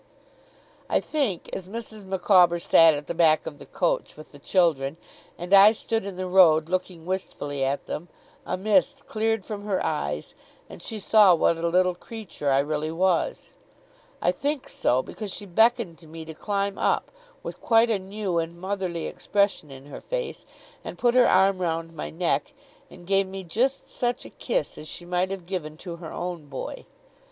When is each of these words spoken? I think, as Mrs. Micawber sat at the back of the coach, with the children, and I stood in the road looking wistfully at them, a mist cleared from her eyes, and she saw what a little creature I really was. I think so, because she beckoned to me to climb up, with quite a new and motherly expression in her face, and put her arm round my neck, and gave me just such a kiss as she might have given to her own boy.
I 0.89 0.99
think, 0.99 1.47
as 1.53 1.69
Mrs. 1.69 2.03
Micawber 2.05 2.57
sat 2.57 2.95
at 2.95 3.05
the 3.05 3.13
back 3.13 3.45
of 3.45 3.59
the 3.59 3.67
coach, 3.67 4.17
with 4.17 4.31
the 4.31 4.39
children, 4.39 4.97
and 5.37 5.53
I 5.53 5.73
stood 5.73 6.05
in 6.05 6.15
the 6.15 6.25
road 6.25 6.69
looking 6.69 7.05
wistfully 7.05 7.63
at 7.63 7.85
them, 7.85 8.07
a 8.43 8.57
mist 8.57 9.05
cleared 9.05 9.45
from 9.45 9.63
her 9.65 9.79
eyes, 9.85 10.33
and 10.67 10.81
she 10.81 10.97
saw 10.97 11.35
what 11.35 11.55
a 11.59 11.67
little 11.67 11.93
creature 11.93 12.49
I 12.49 12.57
really 12.65 12.91
was. 12.91 13.53
I 14.23 14.31
think 14.31 14.67
so, 14.67 15.03
because 15.03 15.31
she 15.31 15.45
beckoned 15.45 15.99
to 15.99 16.07
me 16.07 16.25
to 16.25 16.33
climb 16.33 16.79
up, 16.79 17.11
with 17.43 17.61
quite 17.61 17.91
a 17.91 17.99
new 17.99 18.39
and 18.39 18.57
motherly 18.59 19.05
expression 19.05 19.69
in 19.69 19.85
her 19.85 20.01
face, 20.01 20.47
and 20.83 20.97
put 20.97 21.13
her 21.13 21.27
arm 21.27 21.59
round 21.59 21.93
my 21.93 22.09
neck, 22.09 22.55
and 22.89 23.05
gave 23.05 23.27
me 23.27 23.43
just 23.43 23.87
such 23.87 24.25
a 24.25 24.31
kiss 24.31 24.79
as 24.79 24.87
she 24.87 25.05
might 25.05 25.29
have 25.29 25.45
given 25.45 25.77
to 25.77 25.97
her 25.97 26.11
own 26.11 26.47
boy. 26.47 26.87